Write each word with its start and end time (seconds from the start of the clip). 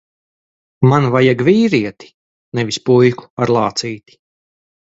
Man 0.93 1.05
vajag 1.15 1.43
vīrieti, 1.49 2.09
nevis 2.61 2.83
puiku 2.89 3.31
ar 3.45 3.55
lācīti. 3.59 4.21